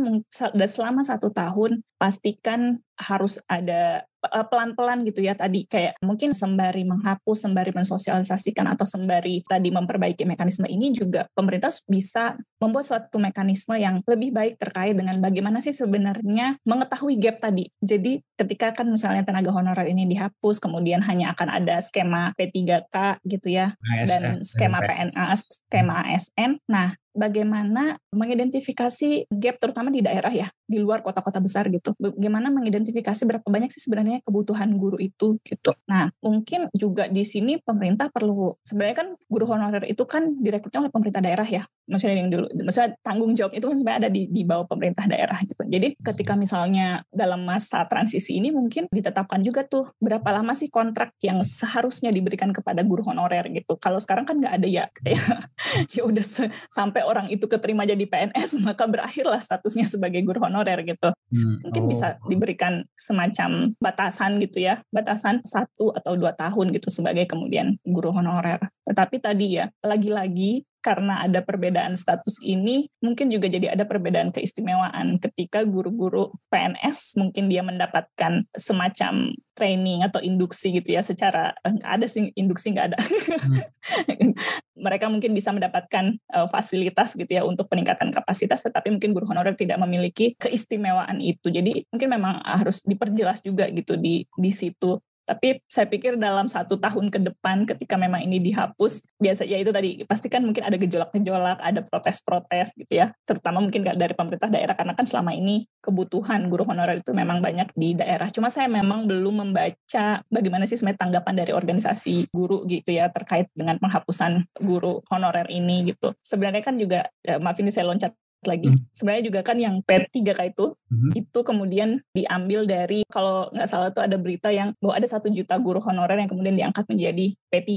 [0.68, 7.46] selama satu tahun pastikan harus ada Eh, pelan-pelan gitu ya tadi kayak mungkin sembari menghapus,
[7.46, 14.02] sembari mensosialisasikan atau sembari tadi memperbaiki mekanisme ini juga pemerintah bisa membuat suatu mekanisme yang
[14.02, 17.70] lebih baik terkait dengan bagaimana sih sebenarnya mengetahui gap tadi.
[17.78, 23.54] Jadi ketika kan misalnya tenaga honorer ini dihapus kemudian hanya akan ada skema P3K gitu
[23.54, 26.58] ya dan skema PNA, skema ASN.
[26.66, 31.96] Nah, bagaimana mengidentifikasi gap terutama di daerah ya, di luar kota-kota besar gitu.
[31.96, 35.72] Bagaimana mengidentifikasi berapa banyak sih sebenarnya kebutuhan guru itu gitu.
[35.88, 40.92] Nah, mungkin juga di sini pemerintah perlu sebenarnya kan guru honorer itu kan direkrutnya oleh
[40.92, 41.64] pemerintah daerah ya.
[41.88, 45.40] Maksudnya yang dulu maksudnya tanggung jawab itu kan sebenarnya ada di di bawah pemerintah daerah
[45.40, 45.64] gitu.
[45.64, 51.16] Jadi ketika misalnya dalam masa transisi ini mungkin ditetapkan juga tuh berapa lama sih kontrak
[51.24, 53.80] yang seharusnya diberikan kepada guru honorer gitu.
[53.80, 55.48] Kalau sekarang kan nggak ada ya kayak
[55.96, 56.24] ya udah
[56.68, 61.08] sampai orang itu keterima jadi PNS maka berakhirlah statusnya sebagai guru honorer gitu.
[61.32, 61.56] Hmm.
[61.64, 61.88] Mungkin oh.
[61.88, 68.12] bisa diberikan semacam batasan gitu ya, batasan satu atau dua tahun gitu sebagai kemudian guru
[68.12, 68.60] honorer.
[68.84, 75.18] Tetapi tadi ya lagi-lagi karena ada perbedaan status ini, mungkin juga jadi ada perbedaan keistimewaan
[75.18, 82.06] ketika guru-guru PNS mungkin dia mendapatkan semacam training atau induksi gitu ya secara eh, ada
[82.06, 82.98] sih induksi nggak ada.
[83.02, 84.32] Hmm.
[84.86, 89.58] Mereka mungkin bisa mendapatkan uh, fasilitas gitu ya untuk peningkatan kapasitas, tetapi mungkin guru honorer
[89.58, 91.50] tidak memiliki keistimewaan itu.
[91.50, 96.80] Jadi mungkin memang harus diperjelas juga gitu di di situ tapi saya pikir dalam satu
[96.80, 100.80] tahun ke depan ketika memang ini dihapus, biasa ya itu tadi pasti kan mungkin ada
[100.80, 103.12] gejolak-gejolak, ada protes-protes gitu ya.
[103.28, 107.68] Terutama mungkin dari pemerintah daerah karena kan selama ini kebutuhan guru honorer itu memang banyak
[107.76, 108.32] di daerah.
[108.32, 113.52] Cuma saya memang belum membaca bagaimana sih sebenarnya tanggapan dari organisasi guru gitu ya terkait
[113.52, 116.16] dengan penghapusan guru honorer ini gitu.
[116.24, 118.70] Sebenarnya kan juga ya, maaf ini saya loncat lagi.
[118.70, 118.78] Hmm.
[118.94, 121.12] Sebenarnya juga kan yang P3K itu hmm.
[121.16, 125.58] itu kemudian diambil dari kalau nggak salah tuh ada berita yang bahwa ada satu juta
[125.58, 127.74] guru honorer yang kemudian diangkat menjadi P3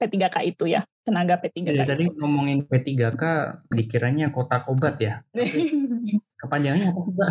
[0.00, 1.68] P3K itu ya tenaga P3K.
[1.74, 3.22] Jadi tadi ngomongin P3K
[3.68, 5.20] dikiranya kota obat ya.
[6.40, 7.26] Kepanjangannya apa?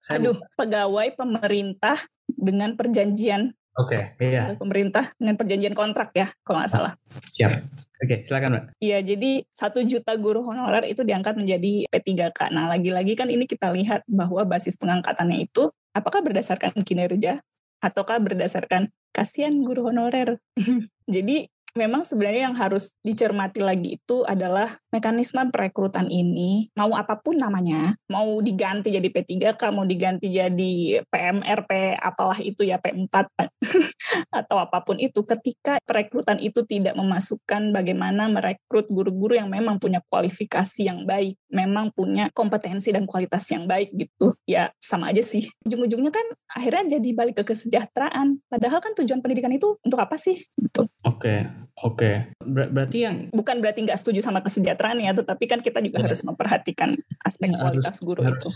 [0.00, 4.54] Saya Aduh, pegawai pemerintah dengan perjanjian Oke, okay, iya.
[4.54, 6.94] Pemerintah dengan perjanjian kontrak ya, kalau nggak salah.
[7.34, 7.66] Siap.
[8.04, 8.64] Oke, silakan Mbak.
[8.84, 12.52] Iya, jadi satu juta guru honorer itu diangkat menjadi P3K.
[12.52, 17.40] Nah, lagi-lagi kan ini kita lihat bahwa basis pengangkatannya itu apakah berdasarkan kinerja
[17.80, 20.36] ataukah berdasarkan kasihan guru honorer.
[21.14, 27.34] jadi memang sebenarnya yang harus dicermati lagi itu adalah mekanisme perekrutan ini mau apa pun
[27.34, 33.10] namanya, mau diganti jadi P3K, mau diganti jadi PMRP apalah itu ya P4
[34.40, 39.98] atau apa pun itu ketika perekrutan itu tidak memasukkan bagaimana merekrut guru-guru yang memang punya
[40.06, 44.36] kualifikasi yang baik, memang punya kompetensi dan kualitas yang baik gitu.
[44.46, 45.50] Ya sama aja sih.
[45.66, 48.44] Ujung-ujungnya kan akhirnya jadi balik ke kesejahteraan.
[48.46, 50.36] Padahal kan tujuan pendidikan itu untuk apa sih?
[50.54, 50.84] Gitu.
[50.84, 51.38] Oke, okay.
[51.80, 51.96] oke.
[51.96, 52.14] Okay.
[52.44, 56.10] Ber berarti yang bukan berarti nggak setuju sama kesejahteraan ya, tetapi kan kita juga ya.
[56.10, 56.92] harus memperhatikan
[57.24, 58.48] aspek ya, kualitas harus, guru harus itu.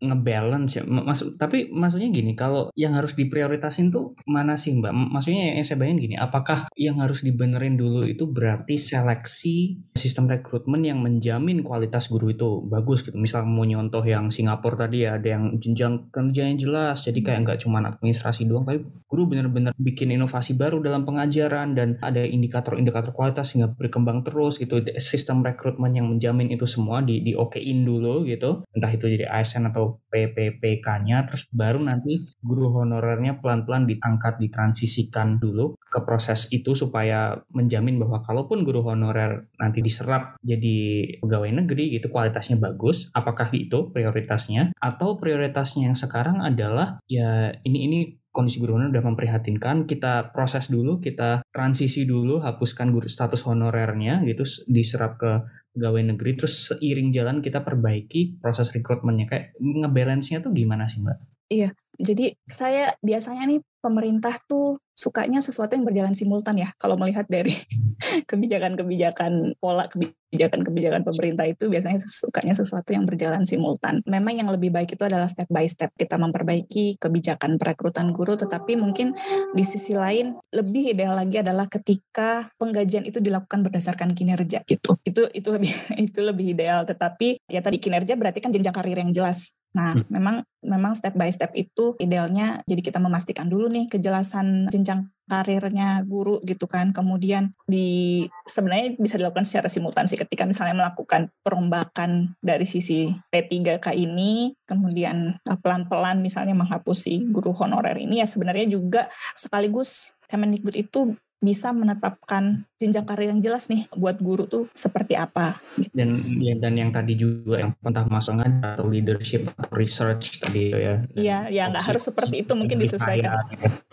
[0.00, 0.82] Ngebalance ya.
[0.84, 4.92] Maksud tapi maksudnya gini, kalau yang harus diprioritasin tuh mana sih Mbak?
[4.92, 10.82] Maksudnya yang saya bayangin gini, apakah yang harus dibenerin dulu itu berarti seleksi sistem rekrutmen
[10.84, 13.16] yang menjamin kualitas guru itu bagus gitu.
[13.16, 17.58] Misal mau nyontoh yang Singapura tadi ya, ada yang jenjang kerjanya jelas, jadi kayak nggak
[17.62, 23.52] cuma administrasi doang, tapi guru bener-bener bikin inovasi baru dalam pengajaran dan ada indikator-indikator kualitas
[23.52, 28.64] sehingga berkembang terus gitu sistem rekrutmen yang menjamin itu semua di di okein dulu gitu.
[28.74, 35.78] Entah itu jadi ASN atau PPPK-nya terus baru nanti guru honorernya pelan-pelan diangkat ditransisikan dulu
[35.78, 42.10] ke proses itu supaya menjamin bahwa kalaupun guru honorer nanti diserap jadi pegawai negeri gitu
[42.10, 44.74] kualitasnya bagus apakah itu prioritasnya?
[44.78, 47.98] Atau prioritasnya yang sekarang adalah ya ini ini
[48.30, 54.22] kondisi guru honorer udah memprihatinkan, kita proses dulu, kita transisi dulu, hapuskan guru status honorernya
[54.22, 59.26] gitu, diserap ke pegawai negeri, terus seiring jalan kita perbaiki proses rekrutmennya.
[59.30, 61.29] Kayak ngebalance-nya tuh gimana sih Mbak?
[61.50, 66.70] Iya, jadi saya biasanya nih pemerintah tuh sukanya sesuatu yang berjalan simultan ya.
[66.78, 67.50] Kalau melihat dari
[68.30, 74.04] kebijakan-kebijakan pola kebijakan-kebijakan pemerintah itu biasanya sukanya sesuatu yang berjalan simultan.
[74.06, 78.78] Memang yang lebih baik itu adalah step by step kita memperbaiki kebijakan perekrutan guru, tetapi
[78.78, 79.16] mungkin
[79.56, 85.00] di sisi lain lebih ideal lagi adalah ketika penggajian itu dilakukan berdasarkan kinerja gitu.
[85.02, 85.72] Itu itu lebih
[86.06, 86.86] itu lebih ideal.
[86.86, 89.56] Tetapi ya tadi kinerja berarti kan jenjang karir yang jelas.
[89.70, 90.10] Nah, hmm.
[90.10, 96.02] memang memang step by step itu idealnya jadi kita memastikan dulu nih kejelasan jenjang karirnya
[96.04, 96.90] guru gitu kan.
[96.90, 103.94] Kemudian di sebenarnya bisa dilakukan secara simultan sih ketika misalnya melakukan perombakan dari sisi P3K
[103.94, 109.06] ini, kemudian pelan-pelan misalnya menghapusi guru honorer ini ya sebenarnya juga
[109.38, 115.56] sekaligus Kemendikbud itu bisa menetapkan jenjang karir yang jelas nih buat guru tuh seperti apa.
[115.80, 115.92] Gitu.
[115.96, 120.94] Dan ya, dan yang tadi juga yang entah masukkan atau leadership atau research tadi ya.
[121.16, 123.40] Iya, ya nggak harus seperti itu mungkin disesuaikan.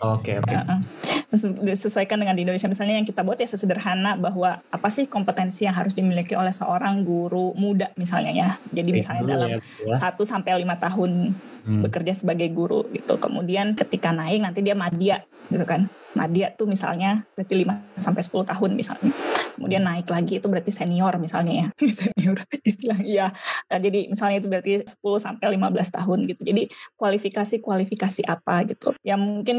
[0.04, 0.44] Oke oke.
[0.44, 1.17] Okay, okay.
[1.62, 5.76] Disesuaikan dengan di Indonesia misalnya yang kita buat ya sesederhana bahwa apa sih kompetensi yang
[5.76, 8.48] harus dimiliki oleh seorang guru muda misalnya ya.
[8.72, 9.96] Jadi misalnya dalam ya, ya.
[10.00, 11.36] satu sampai lima tahun
[11.68, 11.82] hmm.
[11.84, 13.20] bekerja sebagai guru gitu.
[13.20, 15.20] Kemudian ketika naik nanti dia media
[15.52, 19.12] gitu kan Madya tuh misalnya berarti 5 sampai 10 tahun misalnya.
[19.54, 21.66] Kemudian naik lagi itu berarti senior misalnya ya.
[22.00, 23.30] senior istilah ya.
[23.70, 26.42] Nah, jadi misalnya itu berarti 10 sampai 15 tahun gitu.
[26.42, 26.62] Jadi
[26.98, 28.96] kualifikasi-kualifikasi apa gitu.
[29.06, 29.56] Yang mungkin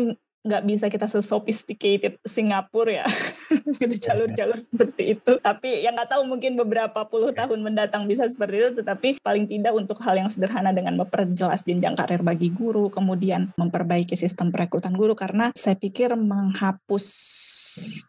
[0.50, 3.08] nggak bisa kita sesophisticated Singapura ya.
[3.80, 5.38] Di jalur-jalur seperti itu.
[5.38, 8.70] Tapi yang nggak tahu mungkin beberapa puluh tahun mendatang bisa seperti itu.
[8.82, 14.18] Tetapi paling tidak untuk hal yang sederhana dengan memperjelas jenjang karir bagi guru kemudian memperbaiki
[14.18, 15.14] sistem perekrutan guru.
[15.14, 17.06] Karena saya pikir menghapus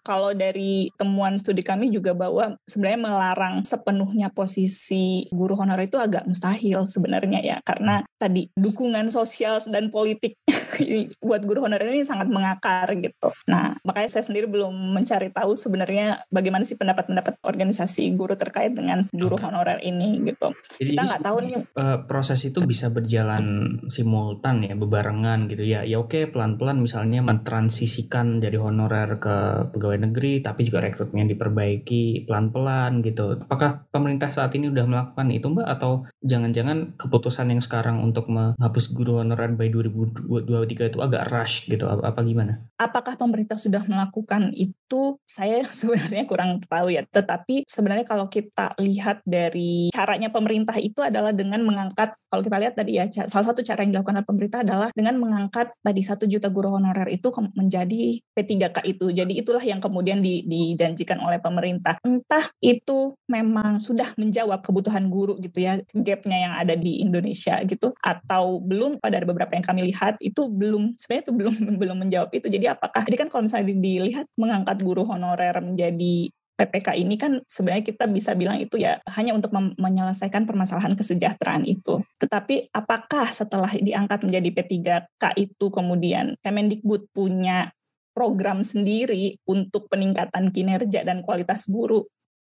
[0.03, 6.27] kalau dari temuan studi kami juga bahwa sebenarnya melarang sepenuhnya posisi guru honorer itu agak
[6.27, 10.37] mustahil sebenarnya ya karena tadi dukungan sosial dan politik
[11.27, 13.31] buat guru honorer ini sangat mengakar gitu.
[13.51, 19.05] Nah, makanya saya sendiri belum mencari tahu sebenarnya bagaimana sih pendapat-pendapat organisasi guru terkait dengan
[19.13, 19.47] guru okay.
[19.51, 20.53] honorer ini gitu.
[20.81, 25.85] Jadi Kita nggak tahu nih uh, proses itu bisa berjalan simultan ya, bebarengan gitu ya.
[25.85, 33.05] Ya oke, pelan-pelan misalnya mentransisikan dari honorer ke pegawai negeri, tapi juga rekrutmen diperbaiki pelan-pelan
[33.05, 33.37] gitu.
[33.45, 38.95] Apakah pemerintah saat ini udah melakukan itu Mbak atau jangan-jangan keputusan yang sekarang untuk menghapus
[38.97, 42.65] guru honorer by 2023 itu agak rush gitu apa gimana?
[42.81, 45.21] Apakah pemerintah sudah melakukan itu?
[45.27, 47.05] Saya sebenarnya kurang tahu ya.
[47.05, 52.75] Tetapi sebenarnya kalau kita lihat dari caranya pemerintah itu adalah dengan mengangkat kalau kita lihat
[52.79, 56.47] tadi ya salah satu cara yang dilakukan oleh pemerintah adalah dengan mengangkat tadi satu juta
[56.47, 57.27] guru honorer itu
[57.59, 59.11] menjadi P3K itu.
[59.11, 61.99] Jadi itulah yang kemudian di, dijanjikan oleh pemerintah.
[62.07, 67.91] Entah itu memang sudah menjawab kebutuhan guru gitu ya, gapnya yang ada di Indonesia gitu,
[67.99, 72.47] atau belum pada beberapa yang kami lihat itu belum sebenarnya itu belum belum menjawab itu.
[72.47, 77.89] Jadi apakah jadi kan kalau misalnya dilihat mengangkat guru honorer menjadi PPK ini kan sebenarnya
[77.89, 82.05] kita bisa bilang itu ya hanya untuk menyelesaikan permasalahan kesejahteraan itu.
[82.21, 87.73] Tetapi apakah setelah diangkat menjadi P3K itu kemudian Kemendikbud punya
[88.11, 92.05] program sendiri untuk peningkatan kinerja dan kualitas guru?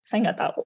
[0.01, 0.61] Saya nggak tahu.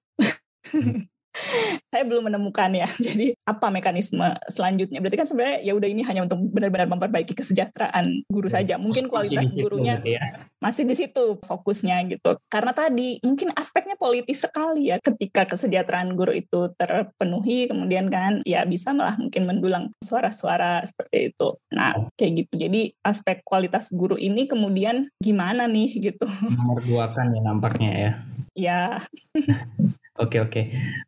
[1.90, 2.88] Saya belum menemukan ya.
[3.06, 4.98] Jadi apa mekanisme selanjutnya?
[4.98, 8.74] Berarti kan sebenarnya ya udah ini hanya untuk benar-benar memperbaiki kesejahteraan guru ya, saja.
[8.78, 10.46] Mungkin kualitas gurunya ya.
[10.58, 12.38] masih di situ fokusnya gitu.
[12.50, 18.66] Karena tadi mungkin aspeknya politis sekali ya ketika kesejahteraan guru itu terpenuhi kemudian kan ya
[18.66, 21.58] bisa malah mungkin mendulang suara-suara seperti itu.
[21.74, 22.10] Nah, oh.
[22.18, 22.52] kayak gitu.
[22.58, 26.26] Jadi aspek kualitas guru ini kemudian gimana nih gitu.
[26.50, 28.12] Nomor dua kan ya nampaknya ya.
[28.54, 28.82] Ya.
[30.18, 30.50] Oke okay, oke.
[30.50, 30.64] Okay.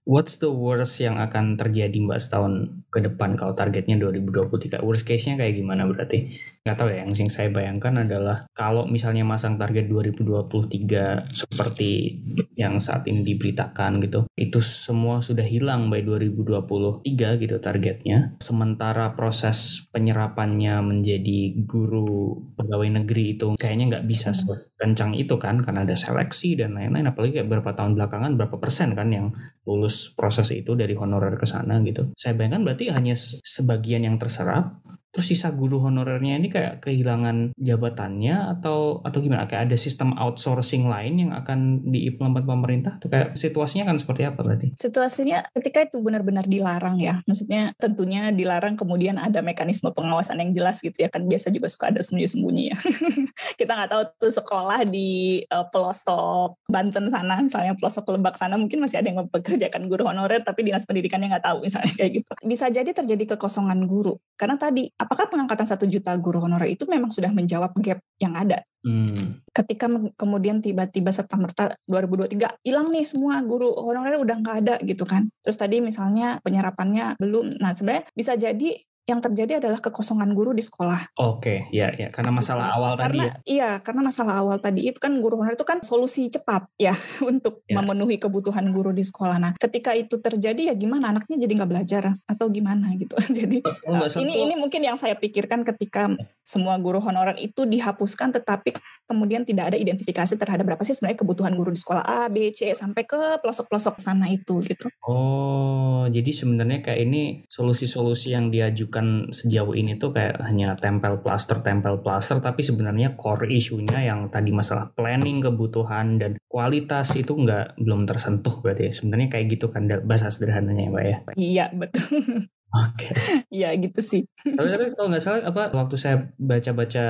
[0.06, 4.80] What's the worst yang akan terjadi Mbak setahun ke depan kalau targetnya 2023?
[4.80, 6.32] Worst case-nya kayak gimana berarti?
[6.64, 12.22] Nggak tahu ya, yang sing saya bayangkan adalah kalau misalnya masang target 2023 seperti
[12.56, 17.04] yang saat ini diberitakan gitu, itu semua sudah hilang by 2023
[17.42, 18.40] gitu targetnya.
[18.40, 25.84] Sementara proses penyerapannya menjadi guru pegawai negeri itu kayaknya nggak bisa sekencang itu kan karena
[25.84, 29.26] ada seleksi dan lain-lain apalagi kayak berapa tahun belakangan berapa persen kan kan yang
[29.66, 32.10] lulus proses itu dari honorer ke sana gitu.
[32.18, 38.56] Saya bayangkan berarti hanya sebagian yang terserap Terus sisa guru honorernya ini kayak kehilangan jabatannya
[38.58, 39.44] atau atau gimana?
[39.44, 42.96] Kayak ada sistem outsourcing lain yang akan diimplement pemerintah?
[42.96, 44.72] Atau kayak situasinya kan seperti apa berarti?
[44.72, 47.20] Situasinya ketika itu benar-benar dilarang ya.
[47.28, 51.12] Maksudnya tentunya dilarang kemudian ada mekanisme pengawasan yang jelas gitu ya.
[51.12, 52.78] Kan biasa juga suka ada sembunyi-sembunyi ya.
[53.60, 58.80] Kita nggak tahu tuh sekolah di uh, pelosok Banten sana misalnya pelosok Lebak sana mungkin
[58.80, 62.32] masih ada yang mempekerjakan guru honorer tapi dinas pendidikannya nggak tahu misalnya kayak gitu.
[62.40, 64.16] Bisa jadi terjadi kekosongan guru.
[64.40, 68.62] Karena tadi apakah pengangkatan satu juta guru honorer itu memang sudah menjawab gap yang ada?
[68.82, 69.42] Hmm.
[69.54, 69.86] Ketika
[70.18, 75.30] kemudian tiba-tiba serta merta 2023 hilang nih semua guru honorer udah nggak ada gitu kan.
[75.42, 77.58] Terus tadi misalnya penyerapannya belum.
[77.62, 78.70] Nah sebenarnya bisa jadi
[79.02, 81.18] yang terjadi adalah kekosongan guru di sekolah.
[81.18, 83.18] Oke, ya ya karena masalah awal karena, tadi.
[83.18, 83.32] Ya.
[83.42, 86.94] Iya, karena masalah awal tadi itu kan guru honorer itu kan solusi cepat ya
[87.30, 87.82] untuk ya.
[87.82, 89.42] memenuhi kebutuhan guru di sekolah.
[89.42, 93.18] Nah, ketika itu terjadi ya gimana anaknya jadi nggak belajar atau gimana gitu.
[93.42, 96.06] jadi uh, ini ini mungkin yang saya pikirkan ketika
[96.46, 98.70] semua guru honorer itu dihapuskan tetapi
[99.10, 102.70] kemudian tidak ada identifikasi terhadap berapa sih sebenarnya kebutuhan guru di sekolah A, B, C
[102.70, 104.86] sampai ke pelosok-pelosok sana itu gitu.
[105.02, 111.24] Oh, jadi sebenarnya kayak ini solusi-solusi yang diajukan bukan sejauh ini tuh kayak hanya tempel
[111.24, 117.32] plaster tempel plaster tapi sebenarnya core isunya yang tadi masalah planning kebutuhan dan kualitas itu
[117.32, 118.92] nggak belum tersentuh berarti ya.
[118.92, 123.12] sebenarnya kayak gitu kan bahasa sederhananya ya mbak ya iya betul Oke.
[123.12, 123.44] Okay.
[123.52, 124.24] Iya gitu sih.
[124.40, 127.04] Tapi kalau nggak salah apa waktu saya baca-baca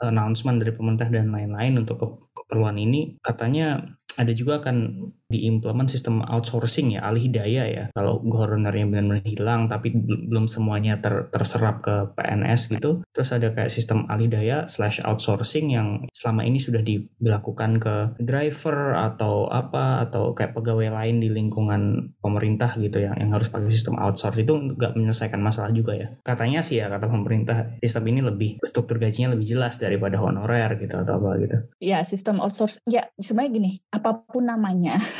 [0.00, 2.00] announcement dari pemerintah dan lain-lain untuk
[2.32, 3.84] keperluan ini katanya
[4.16, 4.76] ada juga akan
[5.28, 7.84] diimplement sistem outsourcing ya alih daya ya.
[7.92, 13.72] Kalau gubernurnya benar-benar hilang tapi belum semuanya ter, terserap ke PNS gitu terus ada kayak
[13.72, 20.32] sistem alih daya slash outsourcing yang selama ini sudah dilakukan ke driver atau apa atau
[20.32, 24.96] kayak pegawai lain di lingkungan pemerintah gitu yang yang harus pakai sistem outsource itu nggak
[24.96, 26.08] menyelesaikan masalah juga ya.
[26.24, 30.94] Katanya sih ya kata pemerintah sistem ini lebih struktur gajinya lebih jelas daripada honorer gitu
[30.96, 31.56] atau apa gitu.
[31.82, 34.96] Ya sistem outsource ya sebenarnya gini apa pun namanya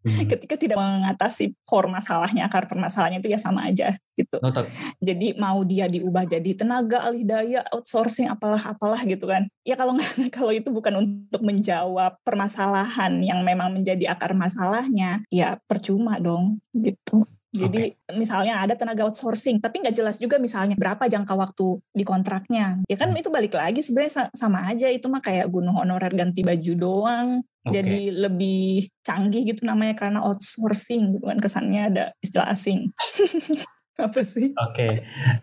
[0.00, 0.24] Hmm.
[0.24, 4.40] ketika tidak mengatasi core masalahnya akar permasalahannya itu ya sama aja gitu.
[4.40, 4.64] Notak.
[4.96, 9.44] Jadi mau dia diubah jadi tenaga alih daya outsourcing apalah apalah gitu kan.
[9.60, 9.96] Ya kalau
[10.36, 17.28] kalau itu bukan untuk menjawab permasalahan yang memang menjadi akar masalahnya, ya percuma dong gitu.
[17.50, 18.14] Jadi okay.
[18.14, 22.78] misalnya ada tenaga outsourcing, tapi nggak jelas juga misalnya berapa jangka waktu di kontraknya.
[22.86, 23.18] Ya kan hmm.
[23.18, 27.28] itu balik lagi sebenarnya sama aja itu mah kayak gunung honorer ganti baju doang.
[27.66, 27.82] Okay.
[27.82, 32.88] Jadi lebih canggih gitu namanya karena outsourcing, bukan kesannya ada istilah asing.
[34.06, 34.52] apa sih?
[34.56, 34.92] Oke, okay.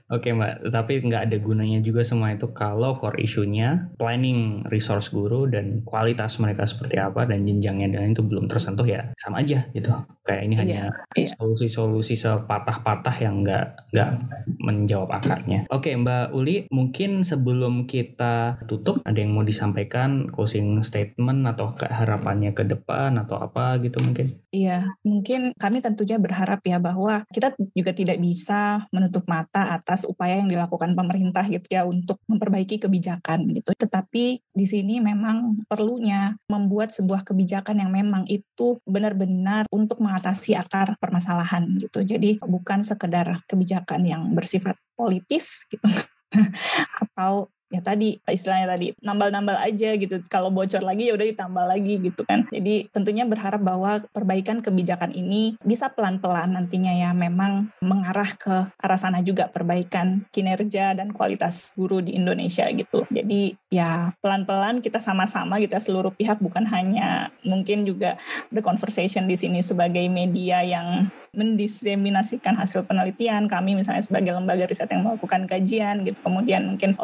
[0.09, 0.53] oke okay, mbak.
[0.73, 6.41] Tapi nggak ada gunanya juga semua itu kalau core isunya planning resource guru dan kualitas
[6.41, 9.89] mereka seperti apa dan jenjangnya dan itu belum tersentuh ya sama aja gitu.
[10.25, 10.81] Kayak ini iya, hanya
[11.15, 11.29] iya.
[11.37, 14.11] solusi-solusi sepatah-patah yang nggak nggak
[14.59, 15.69] menjawab akarnya.
[15.71, 21.71] Oke okay, mbak Uli, mungkin sebelum kita tutup ada yang mau disampaikan closing statement atau
[21.77, 24.35] harapannya ke depan atau apa gitu mungkin?
[24.57, 30.41] Iya, mungkin kami tentunya berharap ya bahwa kita juga tidak bisa menutup mata atas upaya
[30.41, 33.77] yang dilakukan pemerintah gitu ya untuk memperbaiki kebijakan gitu.
[33.77, 40.97] Tetapi di sini memang perlunya membuat sebuah kebijakan yang memang itu benar-benar untuk mengatasi akar
[40.97, 42.01] permasalahan gitu.
[42.01, 45.85] Jadi bukan sekedar kebijakan yang bersifat politis gitu
[47.05, 50.19] atau ya tadi istilahnya tadi nambal-nambal aja gitu.
[50.27, 52.47] Kalau bocor lagi ya udah ditambah lagi gitu kan.
[52.51, 58.99] Jadi tentunya berharap bahwa perbaikan kebijakan ini bisa pelan-pelan nantinya ya memang mengarah ke arah
[58.99, 63.03] sana juga perbaikan kinerja dan kualitas guru di Indonesia gitu.
[63.11, 68.15] Jadi ya pelan-pelan kita sama-sama gitu ya seluruh pihak bukan hanya mungkin juga
[68.49, 74.89] the conversation di sini sebagai media yang mendiseminasikan hasil penelitian kami misalnya sebagai lembaga riset
[74.89, 76.95] yang melakukan kajian gitu kemudian mungkin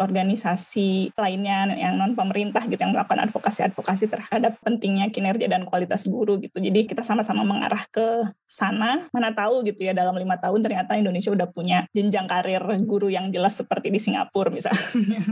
[0.00, 6.38] organisasi-organisasi lainnya yang non pemerintah gitu yang melakukan advokasi-advokasi terhadap pentingnya kinerja dan kualitas guru
[6.40, 6.60] gitu.
[6.60, 9.04] Jadi kita sama-sama mengarah ke sana.
[9.10, 13.32] Mana tahu gitu ya dalam lima tahun ternyata Indonesia udah punya jenjang karir guru yang
[13.32, 15.20] jelas seperti di Singapura misalnya.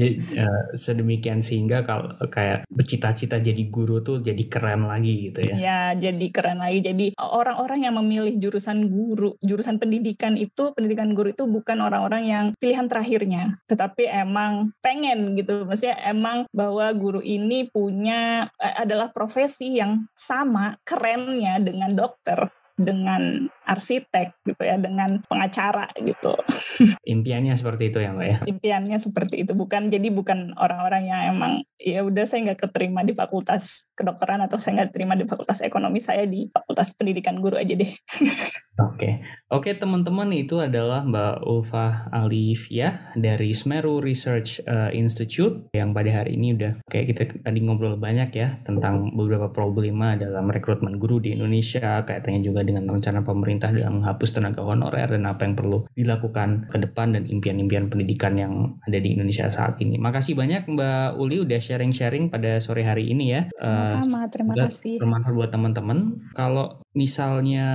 [0.00, 0.48] Ya,
[0.80, 5.54] sedemikian sehingga kalau kayak bercita-cita jadi guru tuh jadi keren lagi gitu ya.
[5.60, 6.80] Ya jadi keren lagi.
[6.80, 12.44] Jadi orang-orang yang memilih jurusan guru jurusan pendidikan itu pendidikan guru itu bukan orang-orang yang
[12.56, 15.62] pilihan terakhirnya tetapi emang pengen gitu.
[15.62, 22.50] Maksudnya emang bahwa guru ini punya eh, adalah profesi yang sama kerennya dengan dokter
[22.80, 26.34] dengan arsitek gitu ya dengan pengacara gitu.
[27.14, 28.38] Impiannya seperti itu ya mbak ya?
[28.48, 33.16] Impiannya seperti itu bukan jadi bukan orang-orang yang emang ya udah saya nggak keterima di
[33.16, 37.72] fakultas kedokteran atau saya nggak terima di fakultas ekonomi saya di fakultas pendidikan guru aja
[37.76, 37.90] deh.
[38.80, 39.20] Oke,
[39.52, 46.40] oke teman-teman itu adalah Mbak Ulfa Alivia dari Smeru Research uh, Institute yang pada hari
[46.40, 51.36] ini udah kayak kita tadi ngobrol banyak ya tentang beberapa problema dalam rekrutmen guru di
[51.36, 56.70] Indonesia, kaitannya juga dengan rencana pemerintah dalam menghapus tenaga honorer dan apa yang perlu dilakukan
[56.70, 59.98] ke depan dan impian-impian pendidikan yang ada di Indonesia saat ini.
[59.98, 63.42] Makasih banyak Mbak Uli udah sharing-sharing pada sore hari ini ya.
[63.58, 65.02] Sama-sama, terima kasih.
[65.02, 65.98] Bermanfaat buat teman-teman.
[66.36, 67.66] Kalau misalnya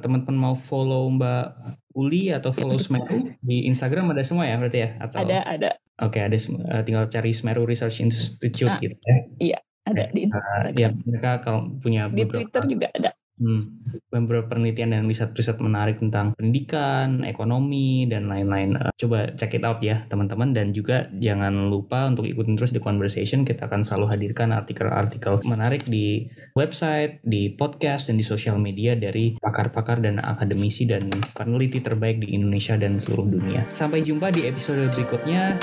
[0.00, 1.46] teman-teman mau follow Mbak
[1.92, 4.90] Uli atau follow Smeru di Instagram ada semua ya berarti ya?
[4.96, 5.18] Atau...
[5.26, 5.70] Ada, ada.
[6.02, 9.16] Oke, ada eh, tinggal cari Smeru Research Institute nah, gitu ya.
[9.38, 10.72] Iya, ada di Instagram.
[10.72, 13.10] Uh, ya, mereka kalau punya di Twitter juga ada.
[13.42, 18.78] Hmm, beberapa penelitian dan riset-riset menarik tentang pendidikan, ekonomi, dan lain-lain.
[18.78, 22.78] Uh, coba check it out ya teman-teman dan juga jangan lupa untuk ikutin terus di
[22.78, 23.42] conversation.
[23.42, 29.34] Kita akan selalu hadirkan artikel-artikel menarik di website, di podcast, dan di sosial media dari
[29.42, 33.66] pakar-pakar dan akademisi dan peneliti terbaik di Indonesia dan seluruh dunia.
[33.74, 35.58] Sampai jumpa di episode berikutnya.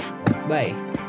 [0.52, 1.09] Bye.